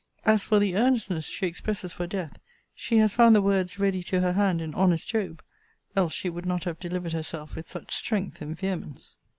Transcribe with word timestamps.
As 0.25 0.43
for 0.43 0.57
the 0.57 0.75
earnestness 0.75 1.25
she 1.27 1.45
expresses 1.45 1.93
for 1.93 2.07
death, 2.07 2.39
she 2.73 2.97
has 2.97 3.13
found 3.13 3.35
the 3.35 3.39
words 3.43 3.77
ready 3.77 4.01
to 4.01 4.21
her 4.21 4.33
hand 4.33 4.59
in 4.59 4.73
honest 4.73 5.07
Job; 5.07 5.43
else 5.95 6.11
she 6.13 6.27
would 6.27 6.47
not 6.47 6.63
have 6.63 6.79
delivered 6.79 7.13
herself 7.13 7.55
with 7.55 7.67
such 7.67 7.93
strength 7.95 8.41
and 8.41 8.57
vehemence. 8.57 9.19